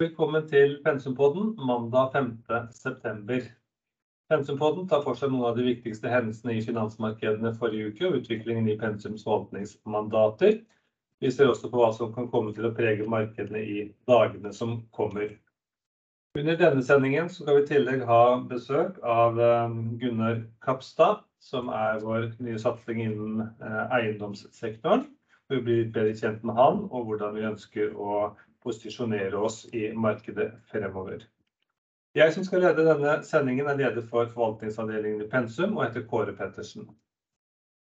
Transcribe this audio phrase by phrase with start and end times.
[0.00, 2.28] Velkommen til Pensumpodden mandag 5.
[2.72, 3.42] september.
[4.32, 8.70] Pensumpodden tar for seg noen av de viktigste hendelsene i finansmarkedene forrige uke og utviklingen
[8.72, 10.56] i Pensums forvaltningsmandater.
[11.20, 14.78] Vi ser også på hva som kan komme til å prege markedene i dagene som
[14.96, 15.36] kommer.
[16.32, 19.36] Under denne sendingen skal vi i tillegg ha besøk av
[20.00, 23.50] Gunnar Kapstad, som er vår nye satsing innen
[23.92, 25.10] eiendomssektoren.
[25.52, 28.30] Vi blir litt bedre kjent med han og hvordan vi ønsker å
[28.64, 31.26] posisjonere oss i markedet fremover.
[32.14, 36.34] Jeg som skal lede denne sendingen er leder for forvaltningsavdelingen i Pensum og heter Kåre
[36.34, 36.88] Pettersen.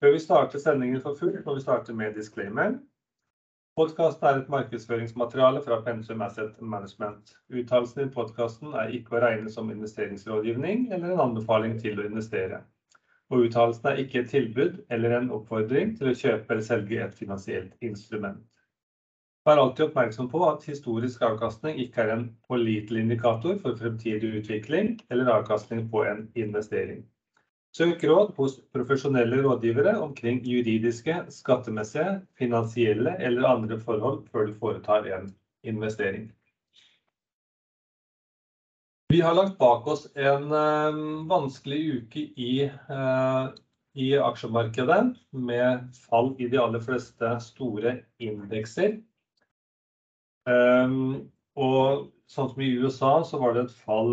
[0.01, 2.75] Før vi starter sendingen for fullt må vi starte med disclaimer.
[3.81, 7.33] Podcasten er et markedsføringsmateriale fra Pensum Asset Management.
[7.49, 12.61] Uttalelsen i podcasten er ikke å regne som investeringsrådgivning eller en anbefaling til å investere,
[13.31, 17.17] og uttalelsen er ikke et tilbud eller en oppfordring til å kjøpe eller selge et
[17.17, 18.43] finansielt instrument.
[19.51, 24.93] Vær alltid oppmerksom på at historisk avkastning ikke er en pålitelig indikator for fremtidig utvikling
[25.11, 27.01] eller avkastning på en investering.
[27.75, 35.11] Søk råd hos profesjonelle rådgivere omkring juridiske, skattemessige, finansielle eller andre forhold før du foretar
[35.19, 35.27] en
[35.67, 36.31] investering.
[39.11, 40.47] Vi har lagt bak oss en
[41.27, 45.05] vanskelig uke i aksjemarkedet
[45.35, 49.01] med fall i de aller fleste store indekser.
[52.31, 54.13] Sånn som i USA så var det et fall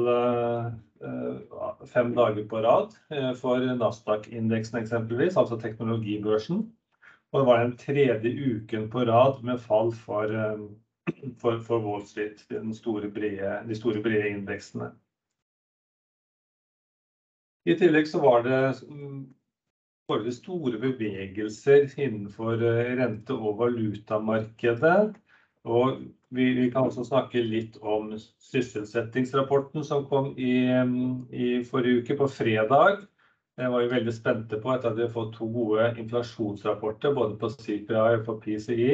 [1.92, 2.96] fem dager på rad
[3.38, 6.64] for Nasdaq indeksen eksempelvis, altså teknologibørsen.
[7.34, 10.28] Og Det var den tredje uken på rad med fall for
[11.86, 14.90] Wall Street, de store brede indeksene.
[17.68, 18.62] I tillegg så var det
[20.08, 22.56] forholdsvis store bevegelser innenfor
[22.98, 25.18] rente- og valutamarkedet.
[26.36, 33.06] Vi kan også snakke litt om sysselsettingsrapporten som kom i forrige uke på fredag.
[33.58, 37.38] Det var vi veldig spente på etter at vi hadde fått to gode inflasjonsrapporter både
[37.40, 38.90] på CPI og på PCI.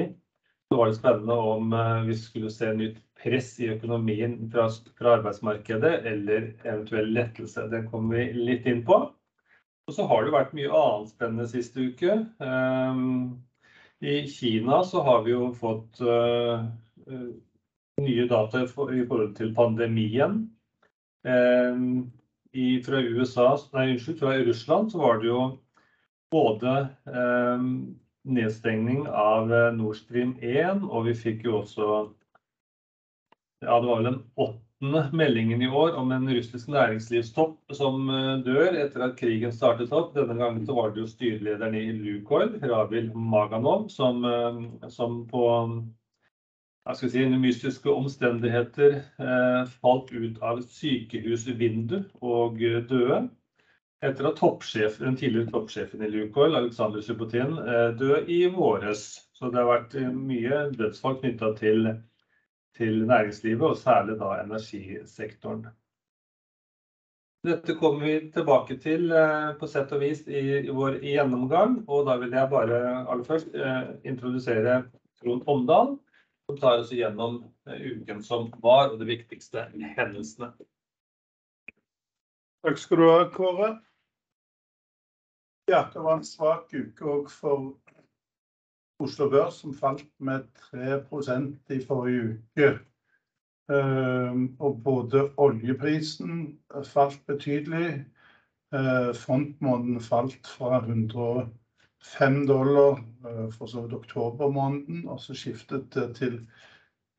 [0.69, 1.73] Så var det spennende om
[2.05, 4.69] vi skulle se nytt press i økonomien fra
[5.17, 7.66] arbeidsmarkedet eller eventuell lettelse.
[7.73, 9.01] Det kommer vi litt inn på.
[9.83, 12.22] Og så har det vært mye annet spennende siste uke.
[14.03, 15.99] I Kina så har vi jo fått
[18.03, 20.50] nye data i forhold til pandemien.
[22.84, 25.41] Fra Russland så var det jo
[26.34, 26.74] både
[28.24, 31.88] nedstengning av Nord Stream 1, og vi fikk jo også,
[33.64, 38.08] ja, det var vel den åttende meldingen i år om en russisk næringslivstopp som
[38.44, 40.14] dør etter at krigen startet opp.
[40.16, 44.24] Denne gangen så var det jo styrelederen i Lukoil, Ravil Maganov, som
[45.31, 45.44] på
[46.85, 48.97] under mystiske omstendigheter
[49.79, 53.29] falt ut av et sykehusvindu og døde
[54.03, 57.55] etter at toppsjef, den tidligere toppsjefen i Lukoil, Aleksandr Subotin,
[57.95, 59.29] døde i våres.
[59.31, 61.61] Så Det har vært mye dødsfall knyttet
[62.75, 65.69] til næringslivet og særlig da energisektoren.
[67.43, 69.11] Dette kommer vi tilbake til
[69.59, 73.55] på sett og vis i vår gjennomgang, og da vil jeg bare aller først
[74.07, 74.83] introdusere
[75.19, 75.95] Trond Omdal,
[76.45, 79.67] som tar oss igjennom uken som var og de viktigste
[79.97, 80.51] hendelsene.
[82.63, 83.69] Takk skal du ha, Kåre.
[85.71, 87.57] Ja, det var en svak uke også for
[89.03, 92.71] Oslo Børs, som falt med 3% i forrige uke.
[94.59, 98.05] Og Både oljeprisen falt betydelig.
[99.23, 100.81] Frontmåneden falt fra
[102.03, 106.47] $105 for så vidt oktober måneden, og så skiftet det til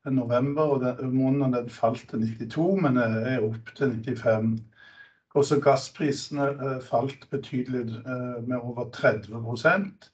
[0.05, 4.59] november, og den måneden den falt til 92, men er opp til 95.
[5.35, 7.85] Også gassprisene falt betydelig
[8.47, 10.11] med over 30%,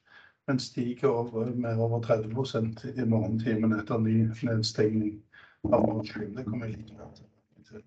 [0.47, 4.15] men stiger med over 30% i morgentimene etter ny
[4.47, 5.19] nedstengning
[5.69, 6.37] av Nordsjøen.
[6.37, 6.87] Det kommer jeg litt
[7.67, 7.83] til.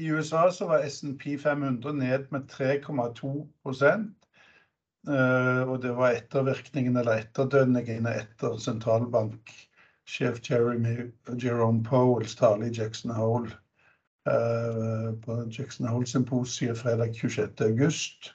[0.00, 4.08] I USA var S&P 500 ned med 3,2%,
[5.06, 13.52] og det var ettervirkningene eller etterdønningene etter sentralbanksjef Jerome Powells tale i Jackson Hole
[14.24, 17.60] på Jackson Hole symposiet fredag 26.
[17.66, 18.30] august.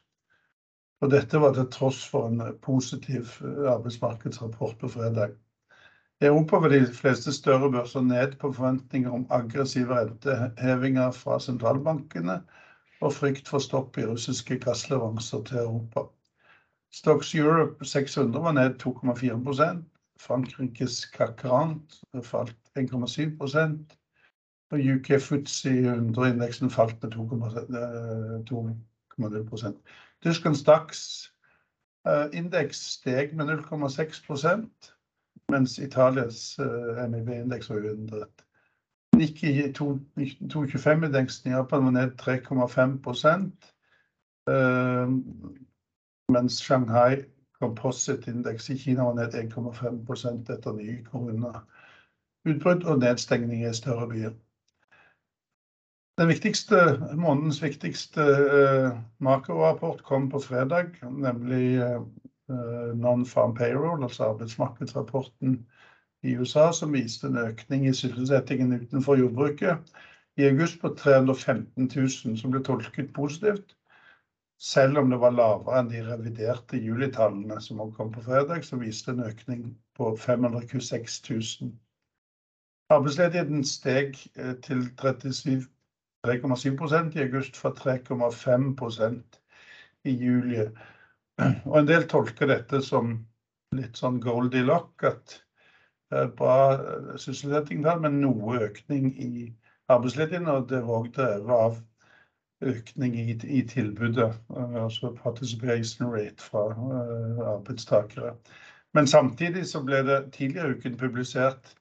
[1.09, 5.33] Dette var til tross for en positiv arbeidsmarkedsrapport på fredag.
[6.21, 12.41] Europa var de fleste større børser ned på forventninger om aggressive rentehevinger fra sentralbankene
[12.99, 16.03] og frykt for stopp i russiske gassleveranser til Europa.
[16.91, 19.83] Stoxx Europe 600 var ned 2,4%.
[20.19, 21.79] Frankrikes CAC 40
[22.23, 23.95] falt 1,7%
[24.71, 29.73] og UK Futsi 100-indeksen falt med 2,0%
[30.53, 31.23] Stacks DAX
[32.33, 34.95] indeks steg med 0,6%
[35.51, 36.59] mens Italias
[37.09, 38.45] MIB-indeks var uendret.
[39.15, 42.97] Nikkei 225-indeksen i Japan var ned 3,5
[46.29, 47.23] mens Shanghai
[47.59, 54.37] Composite-indeks i Kina var ned 1,5% etter nye koronautbrudd og nedstengning i større byer.
[56.19, 56.75] Den viktigste,
[57.15, 58.23] månedens viktigste
[59.23, 61.79] makrorapport kom på fredag, nemlig
[62.49, 65.65] Non-Farm Payroll, altså arbeidsmarkedsrapporten
[66.23, 69.93] i USA, som viste en økning i sysselsettingen utenfor jordbruket
[70.39, 73.75] i august på 315 000, som ble tolket positivt.
[74.59, 79.11] Selv om det var lavere enn de reviderte julitallene som kom på fredag, så viste
[79.13, 79.61] en økning
[79.95, 81.69] på 526,000.
[82.91, 84.17] Arbeidsledigheten steg
[84.65, 89.39] til 3,7% i august fra 3,5%
[90.03, 90.67] i juli.
[91.39, 93.15] Og En del tolker dette som
[93.77, 95.39] litt sånn goldilock, at
[96.35, 96.75] bra
[97.15, 99.55] sysselsetting men noe økning i
[99.87, 101.79] arbeidsledigheten, og det var drevet av
[102.61, 106.65] økning i tilbudet, altså participation rate fra
[107.53, 108.35] arbeidstakere.
[108.93, 111.75] Men samtidig så ble det tidligere i uken publisert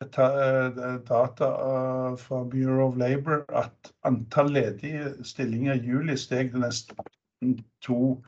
[0.00, 1.48] data
[2.20, 8.24] fra Bureau of Labor at antall ledige stillinger i juli steg til nesten to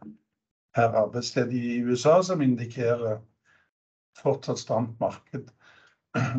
[0.74, 3.18] per arbeidsledig i USA, som indikerer
[4.20, 5.48] fortsatt stramt marked.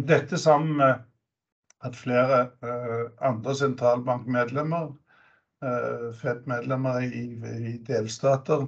[0.07, 0.93] Dette sammen med
[1.85, 2.49] at flere
[3.21, 4.93] andre sentralbankmedlemmer,
[5.61, 8.67] Fed-medlemmer i delstater,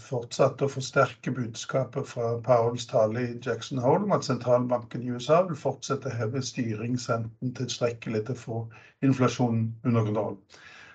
[0.00, 5.42] fortsatte å forsterke budskapet fra Powells tale i Jackson Hole om at sentralbanken i USA
[5.48, 8.60] vil fortsette å heve styringsrenten tilstrekkelig til å få
[9.04, 10.38] inflasjonen under kontroll.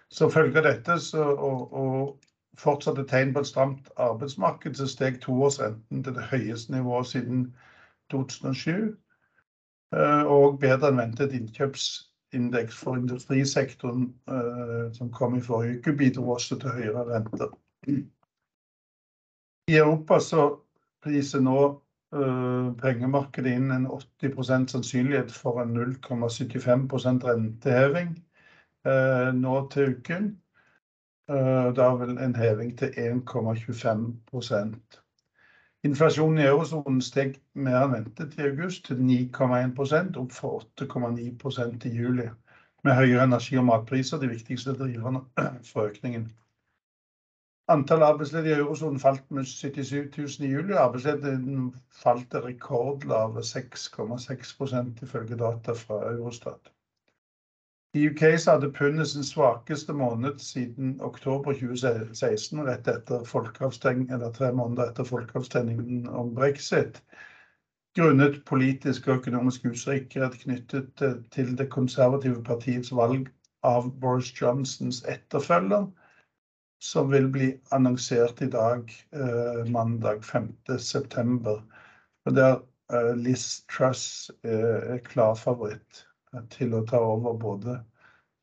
[0.09, 2.17] Som følge av dette og
[2.57, 7.45] fortsatte tegn på et stramt arbeidsmarked, så steg toårsrenten til det høyeste nivået siden
[8.09, 8.95] 2007.
[9.93, 11.37] Og bedre enn ventet
[12.33, 14.13] innkjøpsindeks for industrisektoren
[14.93, 17.49] som kom i forrige uke, bidro også til høyere renter.
[19.69, 20.43] I Europa så
[21.03, 21.81] priser nå
[22.81, 28.15] pengemarkedet inn en 80% sannsynlighet for en 0,75% renteheving
[29.41, 30.31] nå til uken.
[31.77, 35.01] Da vil en heving til 1,25%.
[35.87, 41.91] Inflasjonen i eurosonen steg mer enn ventet i august til 9,1%, opp fra 8,9% i
[42.01, 42.25] juli,
[42.83, 45.21] med høyere energi- og matpriser de viktigste driverne
[45.69, 46.25] for økningen.
[47.69, 50.75] Antall arbeidsledige i eurosonen falt med 77 000 i juli.
[50.83, 51.71] Arbeidsledigheten
[52.03, 56.73] falt til rekordlave 6,6% ifølge data fra Eurostat.
[57.94, 63.24] I UK hadde pundet sin svakeste måned siden oktober 2016, rett etter
[64.13, 67.00] eller tre måneder etter folkeavstemningen om Brexit,
[67.97, 71.01] grunnet politisk og økonomisk usikkerhet knyttet
[71.33, 73.31] til det konservative partiets valg
[73.65, 75.88] av Boris Johnsons etterfølger,
[76.80, 78.86] som vil bli annonsert i dag,
[79.65, 80.53] mandag 5.
[80.77, 81.65] september.
[82.25, 82.62] Og der
[83.17, 86.05] Liz Truss er klar favoritt
[86.53, 87.79] til å ta over både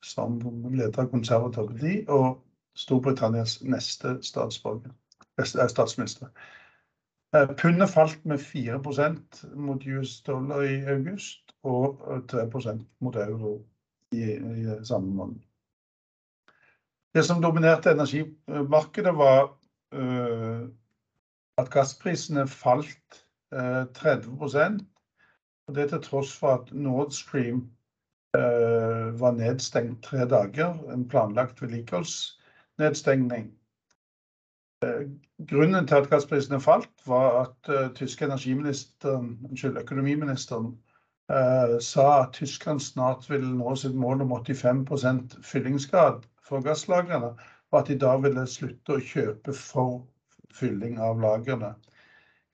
[0.04, 0.38] som
[0.72, 2.42] leder av konservativt parti og
[2.76, 6.28] Storbritannias neste statsminister.
[7.56, 13.56] Pundet falt med 4% mot US dollar i august og 3% mot euro
[14.14, 14.36] i
[14.84, 15.40] samme måned.
[17.16, 19.48] Det som dominerte energimarkedet var
[21.56, 24.84] at gassprisene falt 30%,
[25.66, 27.64] og det til tross for at Nord Stream
[29.20, 33.50] var nedstengt tre dager, en planlagt vedlikeholdsnedstengning.
[35.48, 40.74] Grunnen til at gassprisene falt var at tyske energiministeren, unnskyld, økonomiministeren,
[41.80, 47.32] sa at Tyskland snart vil nå sitt mål om 85% fyllingsgrad for gasslagrene,
[47.72, 50.04] og at de da ville slutte å kjøpe for
[50.54, 51.74] fylling av lagrene.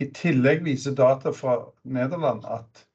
[0.01, 2.87] I tillegg viser data fra Nederland at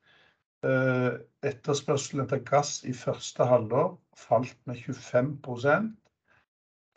[1.50, 5.94] etterspørselen etter gass i første halvår falt med 25%,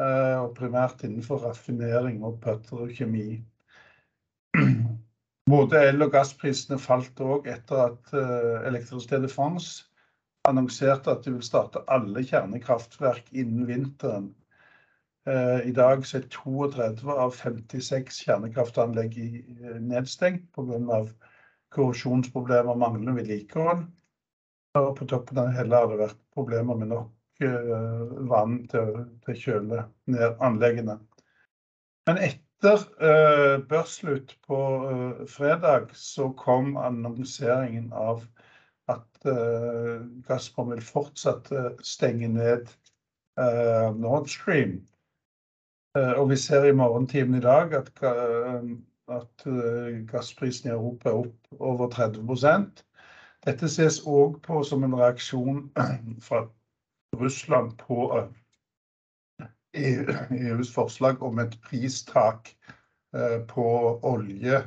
[0.01, 3.43] og primært innenfor raffinering og petrokjemi.
[5.51, 8.13] Både el- og gassprisene falt også etter at
[8.71, 9.85] Électricité de France
[10.49, 14.31] annonserte at de vil starte alle kjernekraftverk innen vinteren.
[15.67, 19.19] I dag er 32 av 56 kjernekraftanlegg
[19.85, 21.11] nedstengt av
[21.75, 23.85] korrosjonsproblemer og manglende vedlikehold.
[24.79, 29.01] Og på toppen av det hele har det vært problemer med nok eh, vann til
[29.01, 30.95] å kjøle ned anleggene.
[32.07, 34.61] Men etter eh, børsslutt på
[35.31, 38.23] fredag så kom annonseringen av
[38.91, 39.07] at
[40.27, 41.47] Gazprom vil fortsatt
[41.87, 42.71] stenge ned
[44.01, 44.81] Nord Stream.
[45.95, 48.03] Og vi ser i morgentimen i dag at,
[49.15, 49.45] at
[50.11, 52.25] gassprisen i Europa er opp over 30
[53.47, 55.63] dette ses òg på som en reaksjon
[56.27, 56.45] fra
[57.17, 58.29] Russland på
[59.75, 62.53] EUs eh, e forslag om et pristak
[63.15, 63.67] eh, på
[64.03, 64.61] olje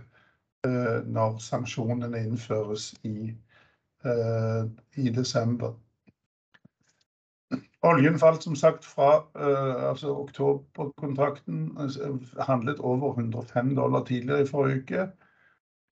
[0.67, 3.33] eh, når sanksjonene innføres i,
[4.99, 5.77] i desember.
[7.87, 9.23] Oljen falt som sagt fra
[9.87, 11.69] altså oktoberkontrakten
[12.39, 15.05] handlet over 105 dollar tidligere i forrige uke.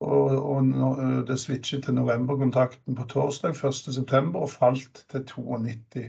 [0.01, 4.21] Og, og det switchet til novemberkontrakten på torsdag 1.9.
[4.37, 6.07] og falt til 92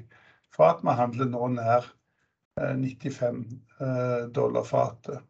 [0.57, 0.81] fat.
[0.85, 1.93] Vi handler nå nær
[2.61, 3.45] 95
[3.81, 5.21] eh, dollar fatet.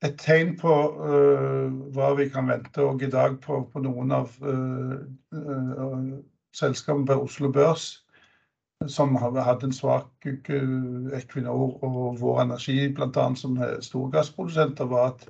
[0.00, 4.94] Et tegn på uh, hva vi kan vente i dag på, på noen av uh,
[5.36, 6.14] uh,
[6.56, 8.06] selskapene på Oslo Børs,
[8.88, 10.62] som hadde en svak uke,
[11.18, 13.26] Equinor og Vår Energi bl.a.
[13.36, 15.28] som storgassprodusenter, var at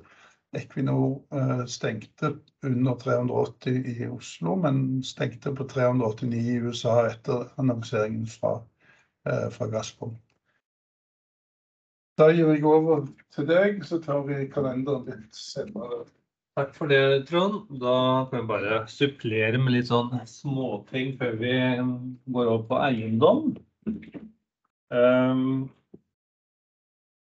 [0.57, 2.33] Equinor eh, stengte
[2.65, 8.57] under 380 i Oslo, men stengte på 389 i USA etter annonseringen fra,
[9.29, 10.17] eh, fra Gazprom.
[12.19, 16.03] Da gir jeg over til deg, så tar vi kalenderen litt senere.
[16.59, 17.63] Takk for det, Trond.
[17.79, 21.53] Da kan vi bare supplere med litt sånn småting før vi
[22.35, 23.53] går over på eiendom.
[24.91, 25.71] Um,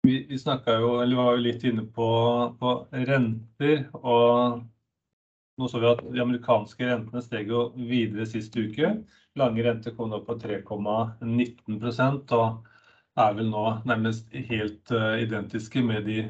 [0.03, 2.11] vi, vi jo, var jo litt inne på,
[2.61, 3.89] på, renter.
[4.01, 4.61] og
[5.61, 8.95] Nå så vi at de amerikanske rentene steg jo videre sist uke.
[9.37, 12.71] Lange renter kom nå på 3,19% og
[13.21, 16.23] er vel nå nærmest helt uh, identiske med de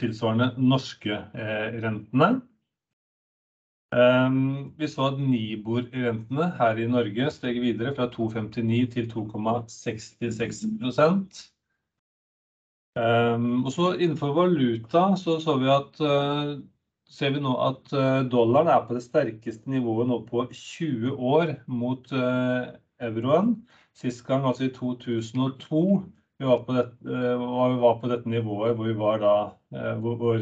[0.00, 2.40] tilsvarende norske eh, rentene.
[3.90, 10.62] Um, vi så at Nibor-rentene her i Norge steg videre fra 2,59 til 2,66
[12.98, 16.56] Um, og så Innenfor valuta så, så vi at, uh,
[17.06, 21.52] ser vi nå at uh, dollaren er på det sterkeste nivået nå på 20 år
[21.70, 23.54] mot uh, euroen.
[23.94, 25.84] Sist gang, altså i 2002,
[26.40, 29.32] vi var på, var, vi var på dette nivået hvor vi var da,
[30.00, 30.38] hvor, hvor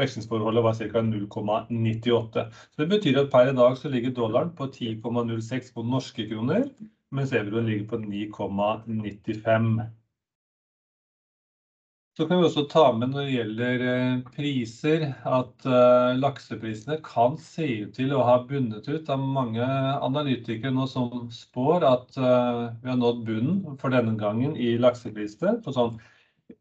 [0.00, 1.02] vekslingsforholdet var ca.
[1.04, 2.46] 0,98.
[2.72, 6.64] Så Det betyr at per i dag så ligger dollaren på 10,06 på norske kroner,
[7.12, 9.90] mens euroen ligger på 9,95.
[12.20, 17.38] Så kan vi også ta med når det gjelder eh, priser, at uh, lakseprisene kan
[17.40, 19.06] se ut til å ha bundet ut.
[19.06, 24.18] Det er mange analytikere nå som spår at uh, vi har nådd bunnen for denne
[24.20, 25.96] gangen i lakseprisene på sånn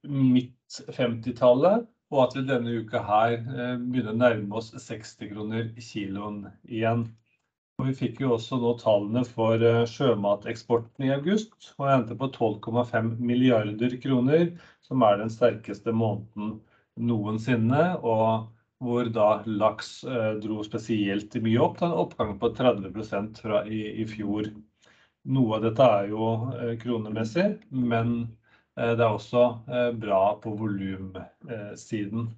[0.08, 1.84] midt 50-tallet.
[2.16, 3.36] Og at vi denne uka her
[3.84, 7.10] begynner å nærme oss 60 kroner kiloen igjen.
[7.80, 13.14] Og vi fikk jo også nå tallene for sjømateksporten i august, og endte på 12,5
[13.24, 14.50] milliarder kroner
[14.84, 16.58] som er den sterkeste måneden
[17.00, 17.86] noensinne.
[18.04, 21.82] og hvor da laks eh, dro spesielt mye opp.
[21.84, 24.50] En oppgang på 30% fra i, i, fjor.
[25.36, 28.14] Noe av dette er jo eh, kronemessig, men
[28.80, 32.30] eh, det er også eh, bra på volumsiden.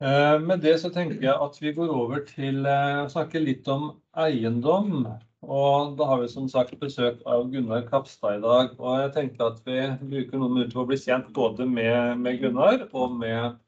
[0.00, 3.66] Eh, med det så tenker jeg at vi går over til eh, å snakke litt
[3.68, 5.02] om eiendom.
[5.44, 8.72] Og da har vi som sagt besøk av Gunnar Kapstad i dag.
[8.80, 12.40] Og jeg tenkte at vi bruker noen minutter på å bli kjent både med, med
[12.40, 13.60] Gunnar og med,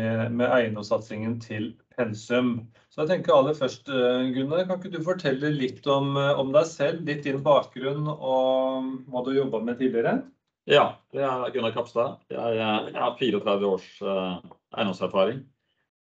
[0.00, 2.54] med, med eiendomssatsingen til Pensum.
[2.88, 6.72] Så jeg tenker aller først, eh, Gunnar, kan ikke du fortelle litt om, om deg
[6.72, 10.22] selv, litt din bakgrunn og hva du jobba med tidligere?
[10.64, 12.20] Ja, det er Gunnar Kapstad.
[12.32, 14.38] Jeg, jeg har 34 års uh,
[14.72, 15.42] eiendomserfaring.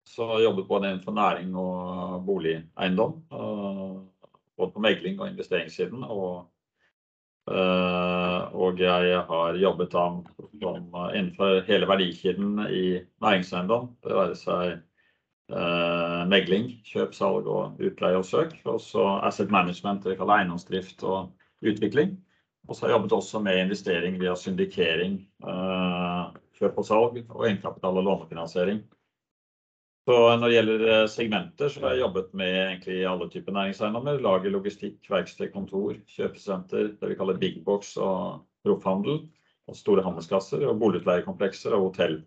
[0.09, 3.19] Så jeg jobbet både innenfor næring og boligeiendom.
[3.29, 4.07] Uh,
[4.59, 6.05] både på megling og investeringssiden.
[6.05, 6.49] Og,
[7.51, 10.07] eh, og jeg har jobbet da
[11.15, 12.85] innenfor hele verdikjeden i
[13.23, 13.91] næringseiendom.
[14.05, 14.65] Det være seg
[15.53, 18.57] eh, megling, kjøp, salg og utleie og søk.
[18.67, 21.31] Og så asset management, det vi kaller eiendomsdrift og
[21.63, 22.19] utvikling.
[22.69, 26.25] Og så har jeg jobbet også med investering via syndikering, eh,
[26.59, 28.83] kjøp og salg og egenkapital og lånefinansiering.
[30.09, 34.21] Så når det gjelder eh, segmenter, så har jeg jobbet med egentlig alle typer næringseiendommer.
[34.25, 39.23] Lager, logistikk, verksted, kontor, kjøpesenter, det vi kaller big box og proffhandel.
[39.69, 42.23] Og store handelsklasser og boligutleiekomplekser og hotell.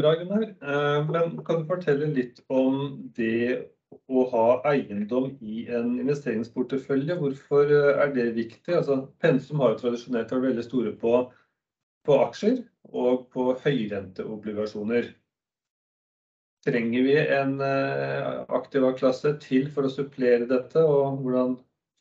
[0.00, 0.46] Bra, Gunnar.
[0.52, 7.18] Eh, men kan du fortelle litt om det å ha eiendom i en investeringsportefølje?
[7.20, 8.72] Hvorfor eh, er det viktig?
[8.78, 11.20] Altså, Pensum har jo tradisjonelt vært veldig store på,
[12.06, 15.12] på aksjer og på høyrenteobligasjoner.
[16.66, 21.56] Trenger vi en eh, aktiva-klasse til for å supplere dette, og hvordan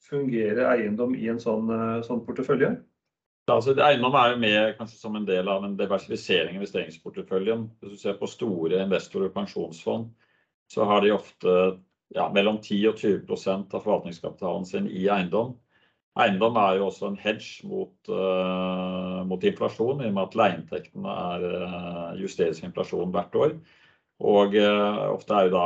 [0.06, 1.70] fungerer eiendom i en sånn,
[2.06, 2.76] sånn portefølje?
[3.50, 7.68] Altså, eiendom er jo med kanskje som en del av en diversifisering av investeringsporteføljen.
[7.82, 10.08] Hvis du ser på store investorer og pensjonsfond,
[10.72, 11.54] så har de ofte
[12.16, 15.56] ja, mellom 10 og 20% av forvaltningskapitalen sin i eiendom.
[16.16, 21.16] Eiendom er jo også en hedge mot, uh, mot inflasjon, i og med at leieinntektene
[21.44, 23.58] uh, justeres inflasjon hvert år.
[24.24, 25.66] Og uh, ofte er jo da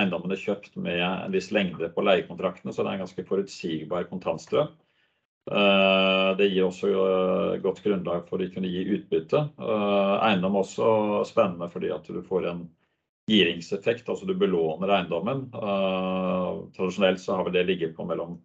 [0.00, 4.72] eiendommene kjøpt med en viss lengde på leiekontraktene, så det er en ganske forutsigbar kontantstrøm.
[5.50, 9.40] Eh, det gir også eh, godt grunnlag for å kunne gi utbytte.
[9.58, 10.90] Eh, eiendom er også
[11.26, 12.62] spennende fordi at du får en
[13.30, 15.44] giringseffekt, altså du belåner eiendommen.
[16.76, 18.40] Tradisjonelt så har vi det ligget på mellom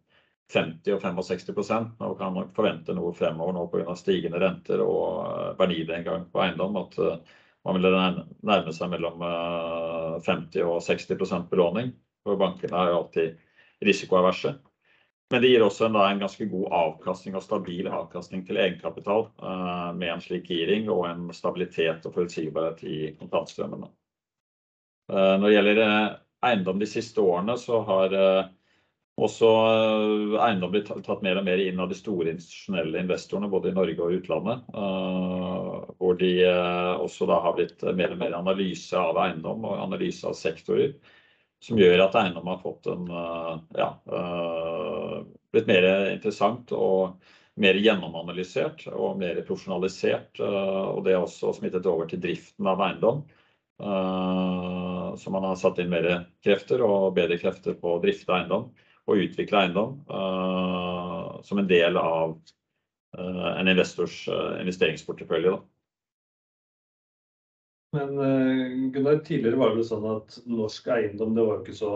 [0.53, 3.95] 50 og 65% Nå kan man forvente noe fremover nå pga.
[3.99, 6.77] stigende renter og verdinedgang på eiendom.
[6.83, 6.95] At
[7.67, 7.97] man vil
[8.47, 9.25] nærme seg mellom
[10.23, 11.91] 50 og 60% belåning.
[12.23, 13.43] For bankene er jo alltid
[13.83, 14.55] risikoaverse.
[15.29, 19.25] Men det gir også en, da, en, ganske god avkastning og stabil avkastning til egenkapital
[19.43, 23.89] uh, med en slik giring og en stabilitet og forutsigbarhet i kontantstrømmene.
[25.11, 26.15] Uh, når det gjelder uh,
[26.47, 28.15] eiendom de siste årene, så har
[29.17, 29.47] også
[30.45, 34.03] eiendom blitt tatt mer og mer inn av de store institusjonelle investorene, både i Norge
[34.05, 34.67] og utlandet.
[35.97, 36.29] Hvor de
[37.01, 40.93] også da har blitt mer og mer analyse av eiendom og analyse av sektorer
[41.63, 45.17] som gjør at eiendom har fått en eh, ja, eh,
[45.53, 47.17] blitt mer interessant og
[47.57, 50.37] mer gjennomanalysert og mer profesjonalisert.
[50.39, 53.25] Eh, og det har også smittet over til driften av eiendom.
[53.77, 56.07] Så man har satt inn mer
[56.45, 58.69] krefter og bedre krefter på å drifte eiendom
[59.07, 59.91] og utvikle eiendom
[61.45, 62.33] som en del av
[63.17, 64.23] en investors
[64.61, 65.53] investeringsportefølje.
[67.95, 68.17] Men
[68.91, 71.93] Gunnar, tidligere var det sånn at norsk eiendom det var ikke så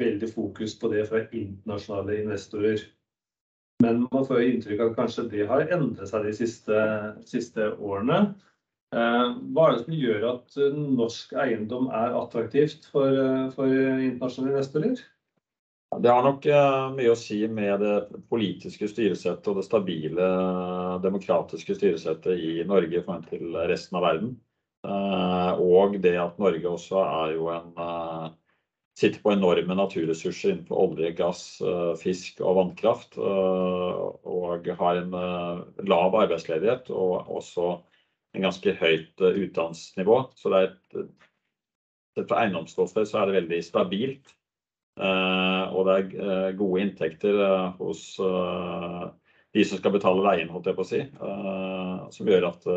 [0.00, 2.80] veldig fokus på det fra internasjonale investorer.
[3.82, 6.80] Men man får jo inntrykk av at kanskje det har endret seg de siste,
[7.28, 8.34] siste årene.
[8.94, 10.60] Uh, hva er det som gjør at
[10.94, 15.02] norsk eiendom er attraktivt for, uh, for internasjonale investorer?
[15.94, 16.46] Det har nok
[16.96, 20.30] mye å si med det politiske styresettet og det stabile
[21.04, 24.32] demokratiske styresettet i Norge i forhold til resten av verden.
[24.84, 28.26] Eh, og det at Norge også er jo en eh,
[28.98, 33.18] sitter på enorme naturressurser innenfor olje, gass, eh, fisk og vannkraft.
[33.18, 35.16] Og har en
[35.88, 37.78] lav arbeidsledighet og også
[38.34, 40.18] en ganske høyt utdannelsesnivå.
[40.38, 44.34] Så det er et, fra eiendomsståsted så er det veldig stabilt.
[44.94, 47.40] Og det er gode inntekter
[47.80, 51.00] hos de som skal betale leien, holdt jeg på å si.
[52.14, 52.68] Som gjør at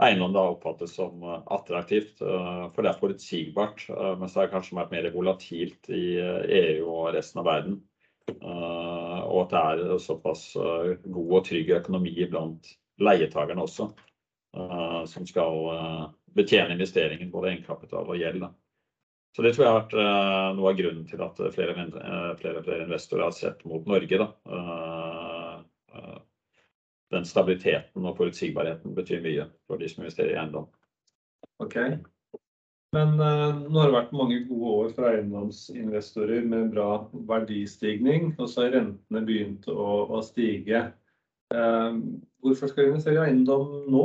[0.00, 2.20] eiendom da oppfattes som eh, attraktivt.
[2.22, 3.86] Eh, for det er forutsigbart.
[3.92, 7.80] Eh, mens det er kanskje vært mer volatilt i EU og resten av verden.
[8.30, 12.68] Og at det er såpass god og trygg økonomi blant
[13.02, 13.88] leietakerne også.
[15.06, 15.60] Som skal
[16.34, 18.48] betjene investeringen, både egenkapital og gjeld.
[19.36, 23.28] Så det tror jeg har vært noe av grunnen til at flere og flere investorer
[23.28, 24.18] har sett mot Norge.
[24.18, 24.30] Da
[27.10, 30.68] den stabiliteten og forutsigbarheten betyr mye for de som investerer i eiendom.
[31.62, 31.76] Ok.
[32.94, 38.66] Men nå har det vært mange gode år for eiendomsinvestorer med bra verdistigning, og så
[38.66, 40.88] har rentene begynt å, å stige.
[41.50, 44.04] Hvorfor skal vi investere i eiendom nå?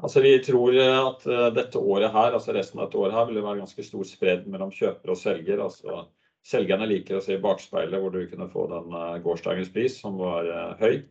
[0.00, 3.40] Altså, vi tror at uh, dette året her, altså resten av dette året her, vil
[3.40, 5.60] det være ganske stor spredd mellom kjøper og selger.
[5.60, 6.06] Altså,
[6.46, 10.48] selgerne liker å se i bakspeilet hvor du kunne få den gårsdagens pris, som var
[10.80, 11.02] høy.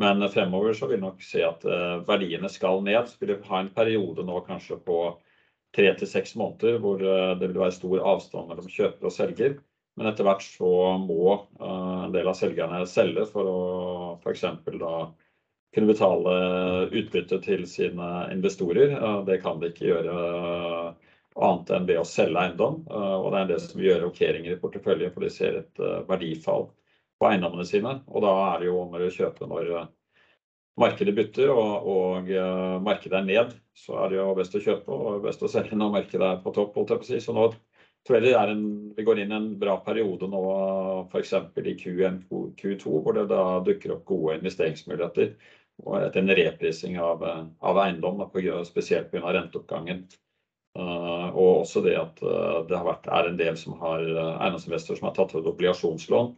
[0.00, 3.08] Men fremover så vil vi nok se at eh, verdiene skal ned.
[3.08, 5.00] Så vil vi ha en periode nå kanskje på
[5.76, 9.58] tre til seks måneder hvor eh, det vil være stor avstand mellom kjøper og selger.
[9.98, 10.70] Men etter hvert så
[11.02, 13.58] må eh, en del av selgerne selge for å
[14.22, 14.46] f.eks.
[14.80, 14.94] da
[15.74, 16.34] kunne betale
[16.90, 18.96] utbytte til sine investorer.
[19.26, 20.16] Det kan de ikke gjøre
[21.40, 22.80] annet enn ved å selge eiendom.
[22.90, 26.66] Og det er det som gjør rokeringer i porteføljen, for de ser et verdifall
[27.20, 27.98] på eiendommene sine.
[28.08, 29.88] Og da er det jo om å kjøpe når eh,
[30.80, 32.30] markedet bytter og, og
[32.86, 35.92] markedet er ned, så er det jo best å kjøpe og best å selge når
[35.98, 36.72] markedet er på topp.
[36.78, 37.20] holdt jeg på å si.
[37.20, 37.50] Så nå
[38.08, 38.64] tror jeg en,
[38.96, 40.40] vi går inn i en bra periode nå
[41.10, 41.34] f.eks.
[41.60, 42.22] i Q1,
[42.56, 45.34] Q2, hvor det da dukker opp gode investeringsmuligheter.
[45.80, 47.22] Etter en reprising av,
[47.58, 49.32] av eiendom, på, spesielt pga.
[49.36, 50.04] renteoppgangen.
[50.78, 55.00] Uh, og også det at uh, det vært, er en del som har uh, eiendomsinvestorer
[55.00, 56.28] som har tatt ut obligasjonslån.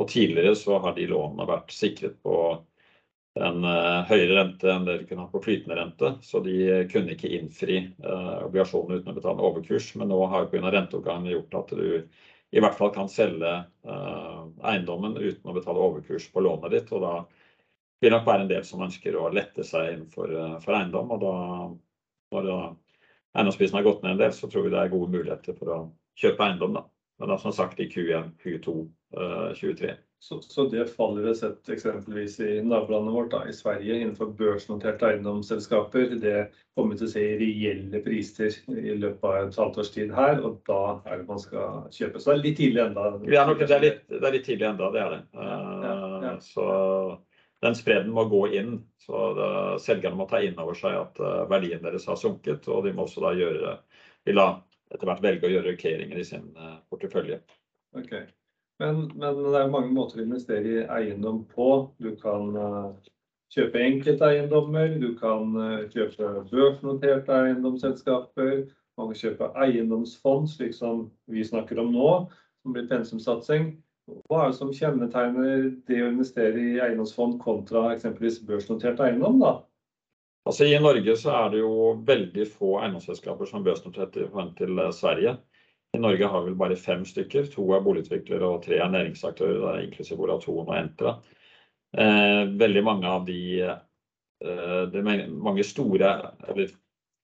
[0.00, 2.36] Og tidligere så har de lånene vært sikret på
[3.44, 3.66] en
[4.06, 6.10] høyere rente enn det de kunne ha på flytende rente.
[6.22, 9.88] Så de kunne ikke innfri obligasjonene uten å betale overkurs.
[9.98, 10.70] Men nå har pga.
[10.70, 11.86] renteoppgangen gjort at du
[12.54, 13.52] i hvert fall kan selge
[13.86, 16.92] eiendommen uten å betale overkurs på lånet ditt.
[16.94, 17.14] Og da
[18.04, 20.32] vil nok være en del som ønsker å lette seg innenfor
[20.64, 21.12] for eiendom.
[21.16, 21.34] Og da,
[22.36, 22.58] når da
[23.34, 25.78] eiendomsprisen har gått ned en del, så tror vi det er gode muligheter for å
[26.20, 26.78] kjøpe eiendom.
[26.78, 26.84] da.
[27.18, 28.74] Men da, som sagt i Q1, Q2,
[29.18, 29.94] uh, 23.
[30.24, 35.10] Så, så, det fallet vi sett eksempelvis i nabolandet vårt, da, i Sverige, innenfor børsnoterte
[35.10, 39.82] eiendomsselskaper, det kommer vi til å se i reelle priser i løpet av et halvt
[39.82, 42.22] års tid her, og da er det man skal kjøpe.
[42.22, 43.10] Så det er litt tidlig enda.
[43.28, 45.20] Ja, det, er litt, det er litt tidlig enda, det er det.
[45.36, 46.34] Uh, ja, ja.
[46.48, 46.66] Så
[47.64, 48.78] den spreden må gå inn.
[49.00, 49.24] Så
[49.82, 53.06] selgerne må ta inn over seg at uh, verdien deres har sunket, og de må
[53.06, 53.74] også da gjøre,
[54.28, 54.48] vil da
[54.92, 57.40] etter hvert velge å gjøre rokeringer i sin uh, portefølje.
[57.96, 58.28] Okay.
[58.82, 61.68] Men, men, det er mange måter å investere i eiendom på.
[62.02, 63.10] Du kan uh,
[63.54, 65.52] kjøpe enkelteiendommer, du kan
[65.92, 68.64] kjøpe børsnoterte eiendomsselskaper,
[68.98, 72.10] man kan kjøpe eiendomsfond, slik som vi snakker om nå,
[72.64, 73.70] som blir pensumsatsing.
[74.04, 79.38] Hva er det som kjennetegner det å investere i eiendomsfond kontra eksempelvis børsnotert eiendom?
[79.40, 79.54] da?
[80.44, 84.52] Altså I Norge så er det jo veldig få eiendomsselskaper som er børsnotert i forhold
[84.58, 85.38] til eh, Sverige.
[85.96, 87.48] I Norge har vi vel bare fem stykker.
[87.54, 91.14] To er boligutviklere og tre er næringsaktører, inklusiv Volaton og Entra.
[91.96, 96.10] Eh, veldig mange av de eh, Det er mange store,
[96.50, 96.74] eller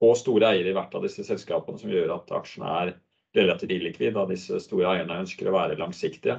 [0.01, 2.95] få store eiere i hvert av disse selskapene som gjør at aksjene er
[3.37, 6.39] relativt illikvide, da disse store eierne ønsker å være langsiktige.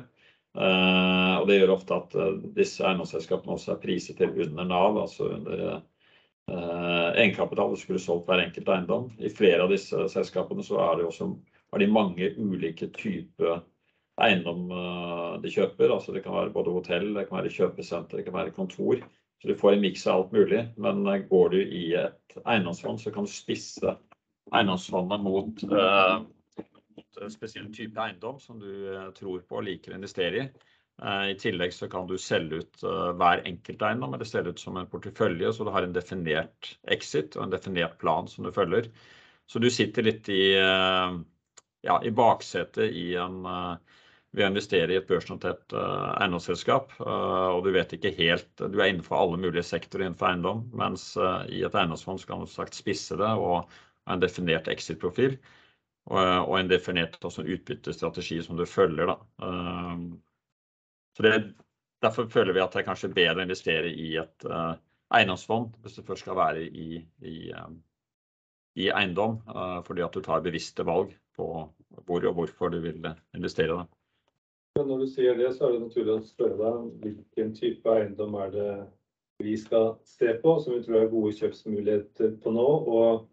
[0.52, 4.98] Uh, og Det gjør ofte at uh, disse eiendomsselskapene også er priset til under Nav,
[5.00, 7.72] altså under uh, egenkapital.
[7.72, 9.08] Du skulle solgt hver enkelt eiendom.
[9.20, 11.30] I flere av disse selskapene så er det også
[11.72, 13.62] har de mange ulike typer
[14.22, 14.68] eiendom
[15.42, 15.94] de kjøper.
[15.96, 19.00] altså Det kan være både hotell, det kan være kjøpesenter, det kan være kontor.
[19.40, 20.66] Så du får en miks av alt mulig.
[20.76, 23.96] Men går du i et eiendomsfond, så kan du spisse
[24.52, 25.64] eiendomsfondet mot
[27.32, 30.46] spesiell type eiendom som du eh, tror på og liker å investere i.
[31.02, 34.64] Eh, I tillegg så kan du selge ut eh, hver enkelt eiendom eller selge ut
[34.64, 38.52] som en portefølje, så du har en definert exit og en definert plan som du
[38.56, 38.92] følger.
[39.48, 40.54] Så du sitter litt i,
[41.84, 46.94] ja, i baksetet i en ved å investere i et børsnotert eiendomsselskap.
[47.02, 51.10] Og du vet ikke helt Du er innenfor alle mulige sektorer innenfor eiendom, mens
[51.52, 53.66] i et eiendomsfond så kan du sagt spisse det og
[54.08, 55.36] ha en definert exit-profil.
[56.10, 59.12] Og, en definert også utbyttestrategi som du følger.
[59.12, 59.18] Da.
[59.46, 60.08] Ehm,
[61.18, 61.34] så det,
[62.02, 64.74] derfor føler vi at det er kanskje bedre å investere i et uh,
[65.14, 67.78] eiendomsfond hvis du først skal være i, i, um,
[68.82, 71.52] i eiendom, uh, fordi at du tar bevisste valg på
[72.08, 73.78] hvor og hvorfor du vil investere.
[73.78, 73.86] Da.
[74.80, 78.36] Men når du sier det, så er det naturlig å spørre deg hvilken type eiendom
[78.42, 78.74] er det
[79.42, 83.28] vi skal se på, som vi tror er gode kjøpsmuligheter på nå, og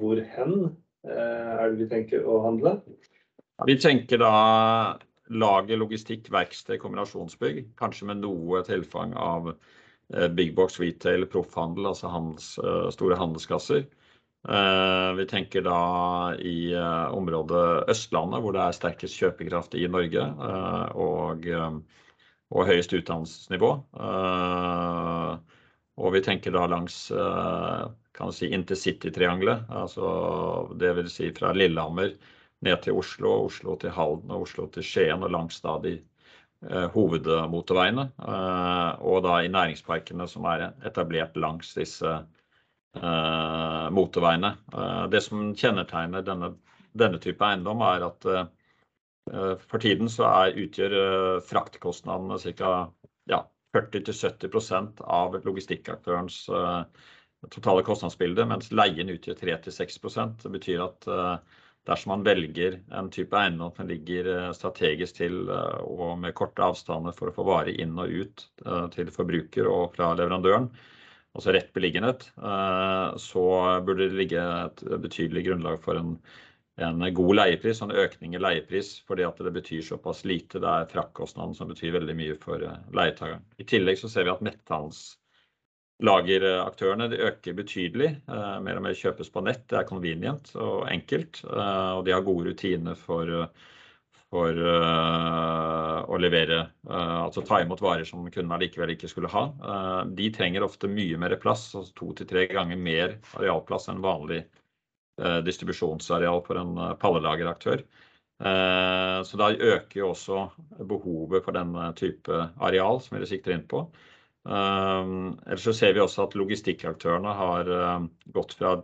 [0.00, 2.76] hvor hen Eh, er det vi tenker å handle?
[3.68, 4.34] Vi tenker da
[5.30, 7.62] lager, logistikk, verksted, kombinasjonsbygg.
[7.78, 13.88] Kanskje med noe tilfang av eh, big box retail, proffhandel, altså handels, eh, store handelskasser.
[14.40, 15.80] Vi tenker da
[16.40, 16.72] i
[17.12, 20.22] området Østlandet, hvor det er sterkest kjøpekraft i Norge
[20.96, 21.44] og,
[22.48, 23.68] og høyest utdannelsesnivå.
[26.00, 27.02] Og vi tenker da langs
[28.20, 30.04] kan si intercitytriangelet, Altså,
[30.80, 32.14] det vil si fra Lillehammer
[32.60, 36.86] ned til Oslo, Oslo til Halden og Oslo til Skien og langs da de eh,
[36.94, 38.10] hovedmotorveiene.
[38.20, 44.52] Eh, og da i næringsparkene som er etablert langs disse eh, motorveiene.
[44.74, 46.52] Eh, det som kjennetegner denne,
[46.92, 48.44] denne type eiendom, er at eh,
[49.64, 52.74] for tiden så er, utgjør eh, fraktkostnadene ca.
[53.30, 53.44] Ja,
[53.76, 56.82] 40-70% av logistikkaktørens uh,
[57.48, 63.36] totale kostnadsbilde, mens leien utgjør 3-6% Det betyr at eh, dersom man velger en type
[63.36, 67.80] eiendom som ligger eh, strategisk til eh, og med korte avstander for å få varer
[67.80, 68.46] inn og ut
[68.96, 70.68] til forbruker og fra leverandøren,
[71.34, 72.26] altså rett beliggenhet,
[73.22, 73.42] så
[73.86, 76.16] burde det ligge et betydelig grunnlag for en,
[76.86, 80.58] en god leiepris og en økning i leiepris, fordi at det betyr såpass lite.
[80.62, 82.58] Det er fraktkostnaden som betyr veldig mye for
[82.96, 83.42] leietakeren.
[83.60, 88.10] I tillegg så ser vi at netthandelslageraktørene de øker betydelig.
[88.26, 89.64] Eh, mer og mer kjøpes på nett.
[89.70, 91.34] Det er convenient og enkelt.
[91.44, 93.26] Eh, og de har gode rutiner for,
[94.30, 99.44] for å levere, altså ta imot varer som kunden allikevel ikke skulle ha.
[100.06, 104.44] De trenger ofte mye mer plass, altså to til tre ganger mer arealplass enn vanlig
[105.46, 107.82] distribusjonsareal for en pallelageraktør.
[108.40, 110.46] Så da øker jo også
[110.88, 113.82] behovet for den type areal som vi sikter inn på.
[114.48, 117.68] Ellers så ser vi også at logistikkaktørene har
[118.32, 118.78] gått fra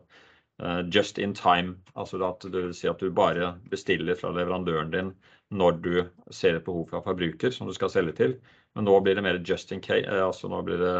[0.92, 5.11] just in time, altså at det vil si at du bare bestiller fra leverandøren din
[5.57, 5.96] når du
[6.35, 8.37] ser et behov fra forbruker som du skal selge til.
[8.77, 10.94] Men nå blir det mer just in case, altså nå blir det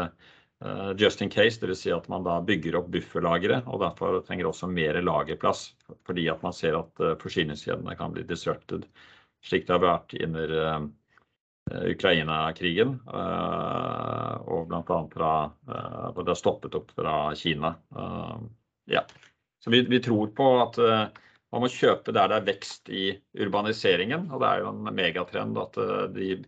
[0.97, 4.69] just in case, vil si at man da bygger opp bufferlagre og derfor trenger også
[4.71, 5.67] mer lagerplass
[6.07, 8.87] fordi at man ser at forsyningskjedene kan bli disrupted,
[9.45, 10.55] slik det har vært under
[11.67, 15.31] Ukraina-krigen, og annet fra
[15.67, 17.73] hvor det har stoppet opp fra Kina.
[18.87, 19.03] Ja,
[19.59, 20.79] så vi tror på at
[21.51, 25.59] man må kjøpe der det er vekst i urbaniseringen, og det er jo en megatrend
[25.59, 25.77] at
[26.15, 26.39] de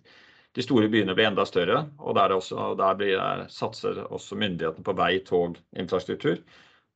[0.58, 5.60] store byene blir enda større, og der også, der satser også myndighetene på vei, tog,
[5.78, 6.42] infrastruktur.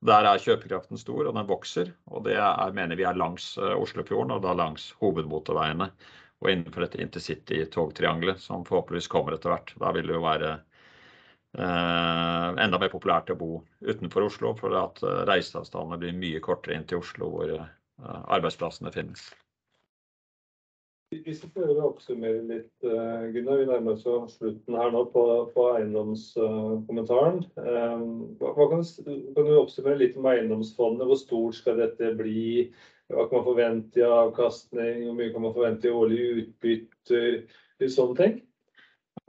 [0.03, 2.35] Der er kjøpekraften stor, og den vokser, og det
[2.75, 5.87] mener vi er langs Oslofjorden, og da langs hovedmotorveiene
[6.43, 9.71] og innenfor dette intercity togtriangelet som forhåpentligvis kommer etter hvert.
[9.79, 10.57] Da vil det jo være
[11.53, 13.51] enda mer populært å bo
[13.85, 17.55] utenfor Oslo, for at reiseavstandene blir mye kortere inn til Oslo, hvor
[18.03, 19.29] arbeidsplassene finnes.
[21.21, 27.43] Hvis vi prøver å oppsummere litt, Gunnar, vi nærmer oss slutten her nå på eiendomskommentaren.
[28.39, 31.05] Hva kan du oppsummere litt om eiendomsfondet?
[31.07, 32.71] Hvor stort skal dette bli?
[33.13, 35.03] Hva kan man forvente i avkastning?
[35.05, 37.29] Hvor mye kan man forvente i årlige utbytter?
[37.83, 38.39] Litt sånne ting.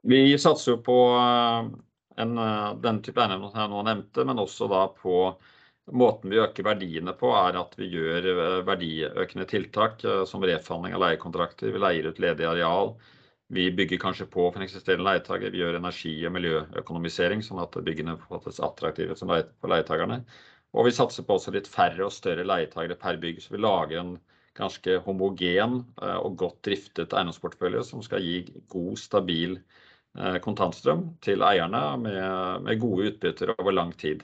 [0.05, 0.99] Vi satser jo på
[2.15, 5.35] den type eiendom som jeg nå nevnte, men også da på
[5.93, 8.29] måten vi øker verdiene på er at vi gjør
[8.67, 11.73] verdiøkende tiltak som reforhandling av leiekontrakter.
[11.75, 12.95] Vi leier ut ledig areal.
[13.53, 15.53] Vi bygger kanskje på for en eksisterende leietager.
[15.53, 20.23] Vi gjør energi- og miljøøkonomisering sånn at byggene oppfattes attraktive for leietakerne.
[20.75, 24.01] Og vi satser på også litt færre og større leietakere per bygg, så vi lager
[24.01, 24.17] en
[24.59, 28.41] ganske homogen og godt driftet eiendomsportefølje som skal gi
[28.73, 29.59] god, stabil
[30.43, 34.23] kontantstrøm til eierne med gode utbytter over lang tid.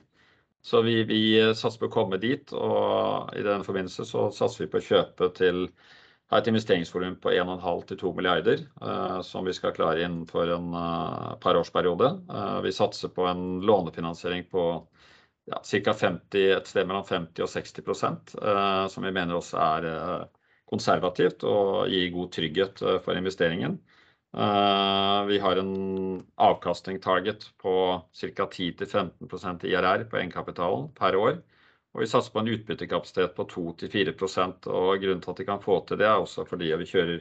[0.61, 1.01] Så vi
[1.57, 5.29] satser på å komme dit, og i den forbindelse så satser vi på å kjøpe
[5.37, 5.63] til
[6.31, 8.61] et investeringsvolum på 1,5 til 2 milliarder,
[9.27, 10.69] som vi skal klare innenfor en
[11.43, 12.11] par årsperiode.
[12.63, 14.65] Vi satser på en lånefinansiering på
[15.67, 18.35] cirka 50%, et sted mellom 50% og 60%,
[18.93, 19.89] som vi mener også er
[20.71, 23.81] konservativt og gir god trygghet for investeringen.
[25.27, 28.45] Vi har en avkastning target på ca.
[28.45, 31.41] 10% til 15% IRR på egenkapitalen per år,
[31.91, 34.69] og vi satser på en utbyttekapasitet på 2% til 4%.
[35.03, 37.19] Grunnen til at vi kan få til det er også fordi vi kjører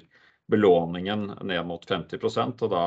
[0.50, 2.84] belåningen ned mot 50%, og da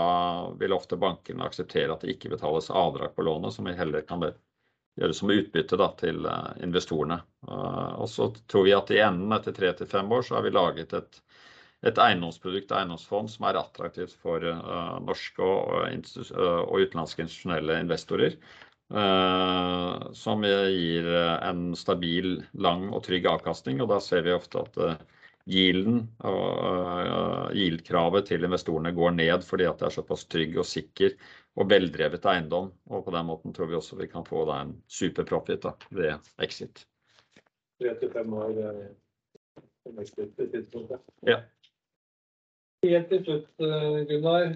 [0.60, 4.24] vil ofte bankene akseptere at det ikke betales avdrag på lånet, som vi heller kan
[4.24, 6.28] gjøre som utbytte til
[6.64, 7.20] investorene.
[7.48, 10.56] Og Så tror vi at i enden etter 3 til 5 år så har vi
[10.56, 11.22] laget et
[11.84, 14.40] eiendomsprodukt, eiendomsfond som er attraktivt for
[15.04, 18.38] norske og utenlandske institusjonelle investorer,
[20.16, 23.82] som gir en stabil, lang og trygg avkastning.
[23.84, 24.80] Og Da ser vi ofte at
[25.50, 31.18] yielden og yield-kravet til investorene går ned fordi at det er såpass trygg og sikker
[31.60, 32.72] og veldrevet eiendom.
[32.88, 36.86] Og På den måten tror vi også vi kan få en superprofit da, ved exit.
[37.82, 38.54] 3 til 5 år
[40.00, 40.32] exit.
[41.28, 41.42] Ja.
[42.84, 43.48] Helt til slutt,
[44.10, 44.50] Gunnar,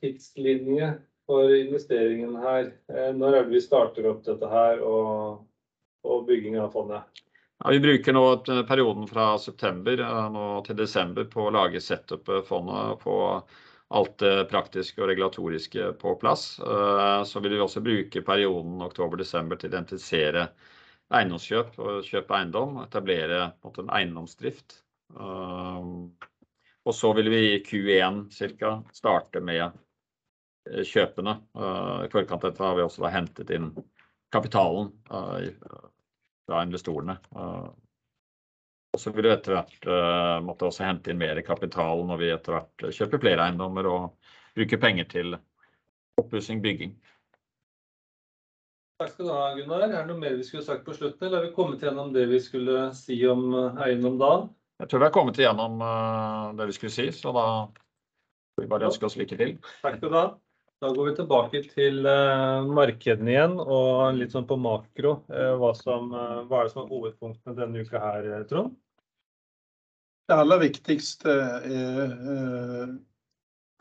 [0.00, 0.88] tidslinje
[1.30, 2.72] for investeringen her.
[3.14, 7.22] Når er det vi starter opp dette her og bygging av fondet?
[7.62, 8.24] Ja, vi bruker nå
[8.66, 10.00] perioden fra september
[10.34, 13.18] nå til desember på å lage setup fondet, få
[13.94, 16.56] alt det praktiske og regulatoriske på plass.
[16.58, 20.48] Så vil vi også bruke perioden oktober, desember til å identifisere
[21.14, 24.80] eiendomskjøp og kjøpe eiendom, etablere en eiendomsdrift.
[26.82, 29.76] Og så vil vi i Q1 cirka starte med
[30.66, 31.36] kjøpene.
[32.06, 33.70] I forkant av dette har vi også hentet inn
[34.34, 37.18] kapitalen fra investorene.
[38.92, 39.86] Og så vil vi etter hvert
[40.44, 44.80] måtte også hente inn mer kapital når vi etter hvert kjøper flere eiendommer og bruker
[44.82, 45.36] penger til
[46.20, 46.92] oppussing, bygging.
[49.00, 49.86] Takk skal du ha, Gunnar.
[49.86, 52.26] Er det noe mer vi skulle sagt på slutten, eller har vi kommet gjennom det
[52.30, 54.32] vi skulle si om eiendom da?
[54.82, 55.78] Jeg tror vi har kommet igjennom
[56.58, 59.52] det vi skulle si, så da får vi bare ønske oss lykke til.
[59.78, 60.24] Takk skal du ha.
[60.82, 62.00] Da går vi tilbake til
[62.74, 65.12] markedene igjen og litt sånn på makro.
[65.30, 68.74] Hva er det som er hovedpunktene denne uka her, Trond?
[70.26, 72.90] Det aller viktigste er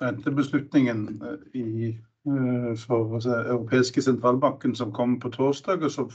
[0.05, 1.07] rentebeslutningen
[1.57, 1.95] i
[2.83, 5.81] for europeiske sentralbanken som kommer på torsdag.
[5.81, 6.13] Og som,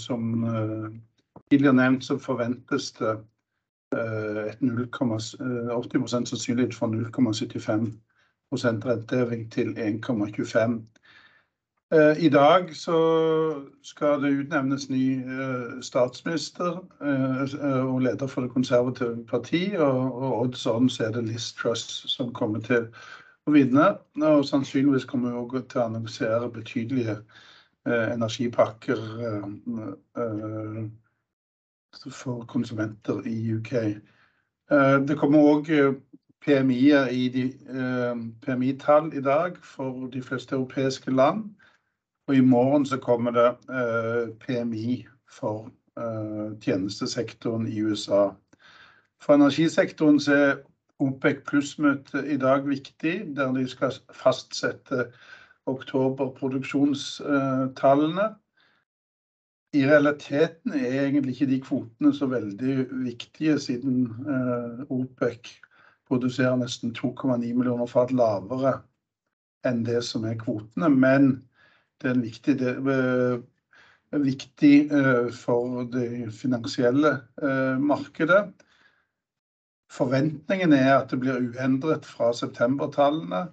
[0.00, 0.32] som
[1.52, 3.18] tidligere nevnt, så forventes det
[3.94, 7.92] et 0,80 sannsynlighet for 0,75
[8.52, 10.82] renteheving til 1,25.
[12.18, 12.70] I dag
[13.82, 15.22] skal det utnevnes ny
[15.82, 16.80] statsminister
[17.84, 19.76] og leder for Det konservative parti.
[19.76, 22.88] Og odds on så er det Liz Truss som kommer til
[23.46, 23.98] å vinne.
[24.22, 27.16] Og sannsynligvis kommer hun også til å annonsere betydelige
[27.86, 28.98] energipakker
[32.10, 33.72] for konsumenter i UK.
[35.08, 35.38] Det kommer
[37.10, 37.52] i de
[38.42, 41.44] PMI-tall i dag for de fleste europeiske land.
[42.28, 43.56] Og i morgen så kommer det
[44.40, 45.06] PMI
[45.38, 45.70] for
[46.60, 48.30] tjenestesektoren i USA.
[49.20, 50.56] For energisektoren så er
[50.98, 55.12] OPEC pluss møtet i dag viktig, der de skal fastsette
[55.66, 58.34] oktoberproduksjonstallene.
[59.74, 64.04] I realiteten er egentlig ikke de kvotene så veldig viktige, siden
[64.92, 65.50] OPEC
[66.06, 68.76] produserer nesten 2,9 millioner fat lavere
[69.66, 70.90] enn det som er kvotene.
[70.92, 71.26] Men
[72.02, 72.92] det er viktig del,
[74.22, 74.74] viktig
[75.40, 77.16] for det finansielle
[77.82, 78.44] markedet.
[79.90, 83.48] Forventningen er at det blir uendret fra septembertallene,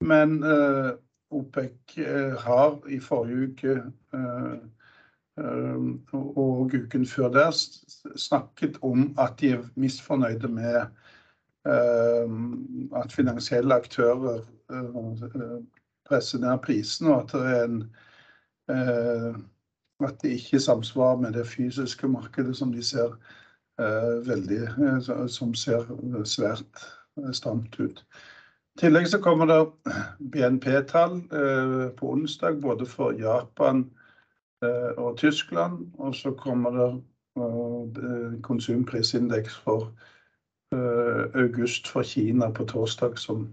[0.00, 0.40] men
[1.30, 2.00] OPEC
[2.46, 3.80] har i forrige uke
[6.12, 7.50] og uken før der
[8.16, 10.76] snakket om at de er misfornøyde med
[12.96, 14.40] at finansielle aktører
[16.08, 17.80] presser ned prisene, og at det en
[20.00, 23.12] at det ikke samsvarer med det fysiske markedet som de ser
[24.26, 24.60] veldig
[25.28, 25.84] som ser
[26.24, 26.84] svært
[27.36, 28.04] stramt ut.
[28.76, 29.58] I tillegg så kommer det
[30.32, 31.20] BNP-tall
[31.98, 33.90] på onsdag, både for Japan
[34.62, 35.86] og Tyskland.
[35.98, 36.90] Og så kommer det
[38.44, 39.88] konsumprisindeks for
[41.34, 43.48] august for Kina på torsdag, som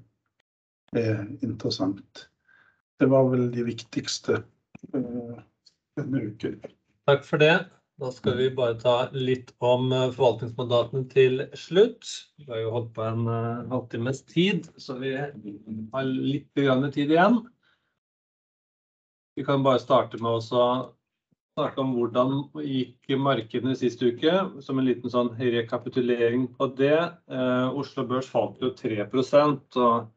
[0.98, 2.28] er interessant.
[3.00, 4.44] Det var vel de viktigste
[4.92, 6.62] denne uken.
[7.08, 7.56] Takk for det.
[7.98, 12.06] Da skal vi bare ta litt om forvaltningsmandatene til slutt.
[12.38, 13.24] Vi har jo holdt på en
[13.72, 17.40] halvtimes tid, så vi har litt tid igjen.
[19.38, 20.42] Vi kan bare starte med å
[21.58, 24.34] snakke om hvordan gikk markedene siste uke.
[24.62, 27.00] Som en liten sånn rekapitulering på det.
[27.74, 30.12] Oslo Børs falt jo 3% og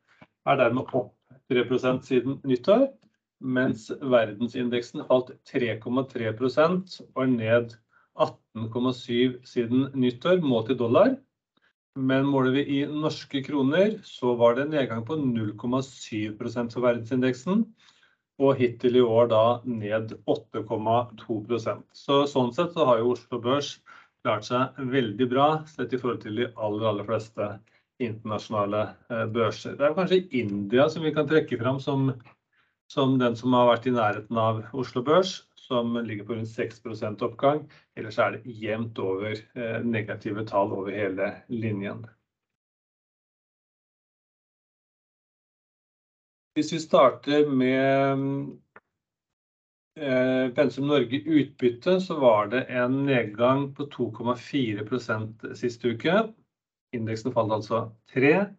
[0.49, 1.15] er dermed opp
[1.51, 2.87] 3% siden nyttår,
[3.41, 7.75] mens verdensindeksen falt 3,3% og er ned
[8.21, 11.17] 18,7% siden nyttår, målt i dollar.
[11.99, 17.65] Men måler vi i norske kroner, så var det en nedgang på 0,7% for verdensindeksen,
[18.41, 21.83] og hittil i år da ned 8,2%.
[21.93, 23.75] Så sånn sett så har jo Oslo Børs
[24.25, 27.51] klart seg veldig bra sett i forhold til de aller, aller fleste
[28.01, 28.83] internasjonale
[29.35, 29.77] børser.
[29.77, 32.13] Det er kanskje India som vi kan trekke fram som
[33.21, 37.61] den som har vært i nærheten av Oslo Børs, som ligger på rundt 6% oppgang.
[38.01, 39.37] Ellers er det jevnt over
[39.85, 42.03] negative tall over hele linjen.
[46.59, 48.57] Hvis vi starter med
[50.57, 56.15] Pensum Norge utbytte, så var det en nedgang på 2,4% siste uke.
[56.97, 57.85] Indeksen falt altså
[58.15, 58.57] 3%.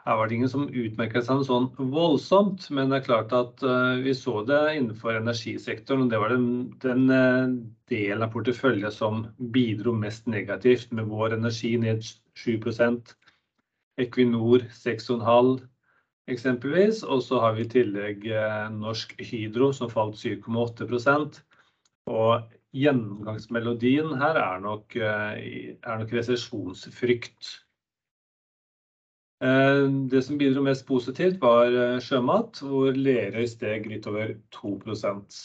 [0.00, 3.60] Her var det ingen som utmerket seg sånn voldsomt, men det er klart at
[4.00, 6.06] vi så det innenfor energisektoren.
[6.06, 7.04] Og det var den
[7.90, 12.00] delen av porteføljen som bidro mest negativt, med Vår Energi ned
[12.32, 13.12] 7%,
[14.00, 15.68] Equinor 6,5%
[16.32, 17.02] eksempelvis.
[17.04, 18.26] Og så har vi i tillegg
[18.76, 21.40] Norsk Hydro som falt 7,8%.
[22.10, 24.94] Og gjennomgangsmelodien her er nok
[26.14, 27.50] resesjonsfrykt.
[29.40, 31.72] Det som bidro mest positivt var
[32.04, 35.38] sjømat, hvor Lerøy steg litt over 2%.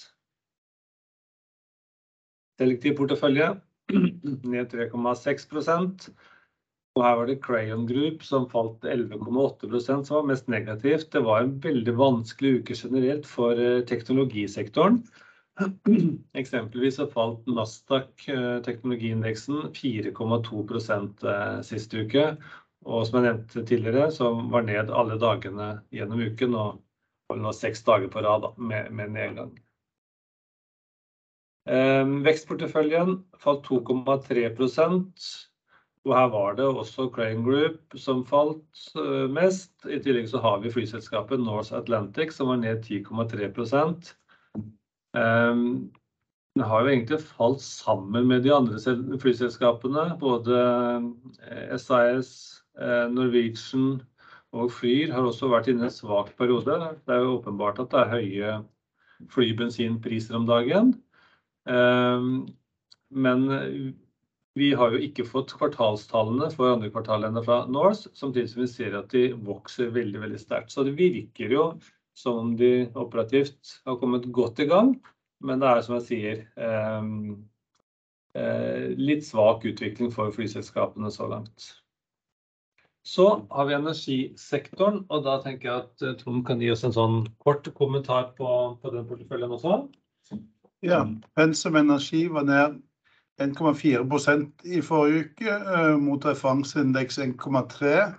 [2.59, 3.53] Selektiv portefølje
[4.53, 6.09] ned 3,6%.
[6.95, 11.09] Og her var det Crayon Group som falt 11,8%, som var mest negativt.
[11.11, 15.01] Det var en veldig vanskelig uke generelt for teknologisektoren.
[16.39, 18.23] Eksempelvis så falt Nasdaq
[18.63, 21.25] teknologiindeksen 4,2%
[21.67, 22.23] siste uke.
[22.87, 27.83] Og som jeg nevnte tidligere, som var ned alle dagene gjennom uken og nå seks
[27.83, 29.51] dager på rad med nedgang.
[32.23, 35.27] Vekstporteføljen falt 2,3%,
[36.05, 39.73] Og her var det også Crane Group som falt eh, mest.
[39.89, 43.49] I tillegg så har vi flyselskapet North Atlantic som var ned 10,3
[45.17, 45.89] um,
[46.55, 48.77] Det har jo egentlig falt sammen med de andre
[49.19, 50.11] flyselskapene.
[50.21, 50.61] Både
[51.81, 54.03] SAS, eh, Norwegian
[54.53, 56.77] og Flyr har også vært inne i en svak periode.
[57.01, 58.55] Det er jo åpenbart at det er høye
[59.33, 60.93] flybensinpriser om dagen.
[61.65, 62.45] Um,
[63.09, 63.49] men
[64.55, 68.95] vi har jo ikke fått kvartalstallene for andre kvartalene fra Norse, samtidig som vi ser
[68.95, 70.71] at de vokser veldig veldig sterkt.
[70.71, 71.65] Så det virker jo
[72.15, 74.93] som om de operativt har kommet godt i gang,
[75.43, 77.09] men det er som jeg sier eh,
[78.39, 81.73] eh, litt svak utvikling for flyselskapene så langt.
[83.05, 86.95] Så har vi energisektoren, og da tenker jeg at eh, Trond kan gi oss en
[86.95, 88.47] sånn kort kommentar på,
[88.79, 89.83] på den porteføljen også.
[90.85, 91.03] Ja,
[91.35, 92.79] Pensum Energi var ned
[93.41, 98.13] 1,4% i forrige uke, eh, mot referanseindeks 1,3.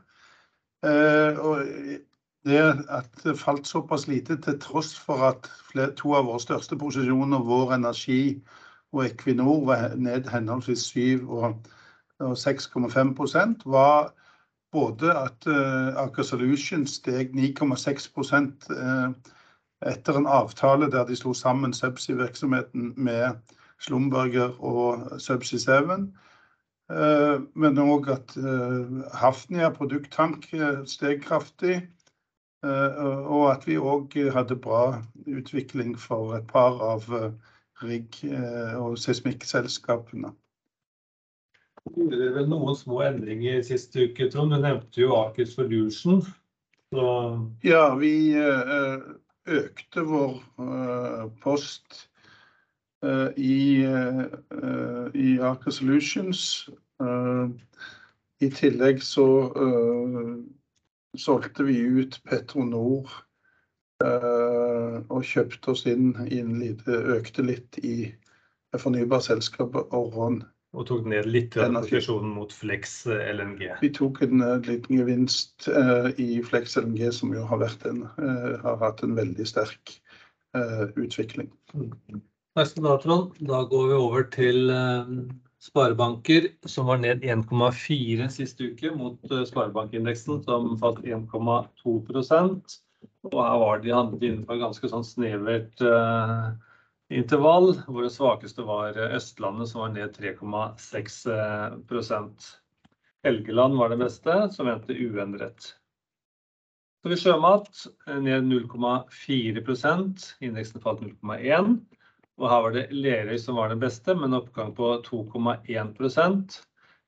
[0.85, 2.01] Eh,
[2.47, 5.51] det at det falt såpass lite til tross for at
[5.97, 8.43] to av våre største posisjoner, Vår Energi
[8.93, 11.57] og Equinor, var ned henholdsvis 7 og
[12.21, 14.15] 6,5% var
[14.73, 18.09] både at uh, Aker Solutions steg 9,6
[18.71, 19.13] uh,
[19.87, 23.37] etter en avtale der de slo sammen subsea-virksomheten med
[23.83, 26.07] Slumberger og Subsea 7.
[26.87, 31.83] Eh, men òg at eh, Hafnia produkttank eh, steg kraftig.
[32.67, 34.97] Og at vi òg hadde bra
[35.29, 37.05] utvikling for et par av
[37.85, 38.25] rigg-
[38.81, 40.33] og seismikkselskapene.
[41.85, 44.57] Det gjorde vel noen små endringer siste uke, Trond.
[44.57, 46.25] Du nevnte jo Aker Solution.
[46.91, 47.07] Så...
[47.63, 48.35] Ja, vi
[49.61, 50.41] økte vår
[51.45, 52.09] post
[53.37, 56.69] i, eh, i Aker Solutions.
[57.01, 57.49] Eh,
[58.41, 59.25] I tillegg så
[61.17, 63.09] solgte vi ut Petronor
[64.05, 68.11] og kjøpte oss inn, inn lite, økte litt i
[68.77, 70.43] fornybarselskapet Orron.
[70.77, 73.71] Og tok ned litt posisjonen mot Flex LNG.
[73.81, 75.71] Vi tok en liten gevinst
[76.21, 79.97] i Flex LNG, som jo har, en, har hatt en veldig sterk
[81.01, 81.49] utvikling.
[82.57, 83.35] Takk skal du ha, Trond.
[83.45, 85.05] Da går vi over til eh,
[85.61, 92.81] sparebanker, som var ned 1,4 sist uke, mot eh, sparebankindeksen, som falt 1,2%
[93.29, 96.57] Og her var de handlet innenfor ganske sånn snevert uh,
[97.13, 102.49] intervall, hvor det svakeste var Østlandet, som var ned 3,6%
[103.27, 105.77] Helgeland var det beste, som endte uendret.
[107.05, 107.85] Så vi sjømat
[108.25, 111.85] ned 0,4% Indeksen falt 0,1
[112.37, 116.59] og her var det Lerøy som var den beste, med en oppgang på 2,1%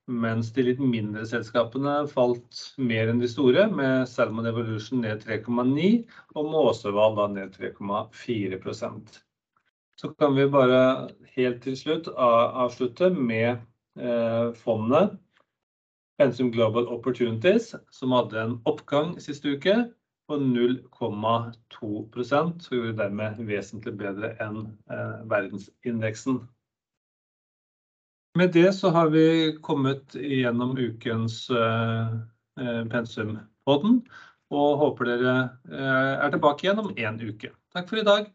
[0.09, 5.91] mens de litt mindre selskapene falt mer enn de store, med Salmon Evolution ned 3,9
[6.35, 9.19] og Måsøval ned 3,4%
[10.01, 10.81] Så kan vi bare
[11.37, 13.59] helt til slutt avslutte med
[14.01, 15.19] eh, fondet.
[16.19, 19.77] Pensum Global Opportunities, som hadde en oppgang siste uke
[20.29, 24.63] på 0,2 og gjorde dermed vesentlig bedre enn
[24.93, 26.43] eh, verdensindeksen.
[28.39, 34.03] Med det så har vi kommet gjennom ukens pensum på Pensumpodden,
[34.55, 35.37] og håper dere
[35.69, 37.53] eh, er tilbake igjen om én uke.
[37.75, 38.31] Takk for i dag.